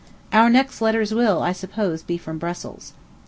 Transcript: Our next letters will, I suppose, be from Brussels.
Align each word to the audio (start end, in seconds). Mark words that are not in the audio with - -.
Our 0.33 0.49
next 0.49 0.81
letters 0.81 1.13
will, 1.13 1.43
I 1.43 1.51
suppose, 1.51 2.01
be 2.01 2.17
from 2.17 2.39
Brussels. 2.39 2.93